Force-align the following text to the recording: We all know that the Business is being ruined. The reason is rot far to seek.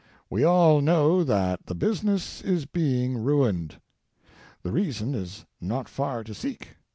We 0.31 0.43
all 0.43 0.81
know 0.81 1.23
that 1.23 1.67
the 1.67 1.75
Business 1.75 2.41
is 2.41 2.65
being 2.65 3.19
ruined. 3.19 3.79
The 4.63 4.71
reason 4.71 5.13
is 5.13 5.45
rot 5.61 5.87
far 5.87 6.23
to 6.23 6.33
seek. 6.33 6.77